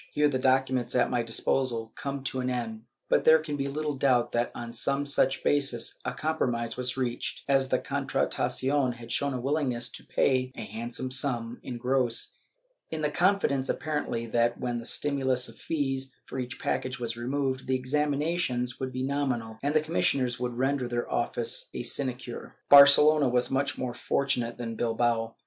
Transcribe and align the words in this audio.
* 0.09 0.11
Here 0.15 0.27
the 0.27 0.39
documents 0.39 0.95
at 0.95 1.11
my 1.11 1.21
disposal 1.21 1.93
come 1.95 2.23
to 2.23 2.39
an 2.39 2.49
end, 2.49 2.85
but 3.07 3.23
there 3.23 3.37
can 3.37 3.55
be 3.55 3.67
little 3.67 3.93
doubt 3.93 4.31
that, 4.31 4.51
on 4.55 4.73
some 4.73 5.05
such 5.05 5.43
basis, 5.43 5.99
a 6.03 6.11
compromise 6.11 6.75
was 6.75 6.97
reached, 6.97 7.43
as 7.47 7.69
the 7.69 7.77
Contratacion 7.77 8.93
had 8.95 9.11
shown 9.11 9.35
a 9.35 9.39
willingness 9.39 9.89
to 9.89 10.03
pay 10.03 10.51
a 10.55 10.63
handsome 10.63 11.11
sum 11.11 11.59
in 11.61 11.77
gross, 11.77 12.35
in 12.89 13.03
the 13.03 13.11
confidence 13.11 13.69
apparently, 13.69 14.25
that 14.25 14.57
when 14.59 14.79
the 14.79 14.85
stimulus 14.85 15.47
of 15.47 15.57
fees 15.57 16.11
for 16.25 16.39
each 16.39 16.59
package 16.59 16.99
was 16.99 17.15
removed, 17.15 17.67
the 17.67 17.75
examinations 17.75 18.79
would 18.79 18.91
be 18.91 19.03
nominal 19.03 19.59
and 19.61 19.75
the 19.75 19.81
commis 19.83 20.05
sioners 20.15 20.39
would 20.39 20.57
render 20.57 20.87
their 20.87 21.07
office 21.11 21.69
a 21.75 21.83
sinecure. 21.83 22.55
Barcelona 22.69 23.29
was 23.29 23.51
more 23.51 23.93
fortunate 23.93 24.57
than 24.57 24.73
Bilbao. 24.75 25.35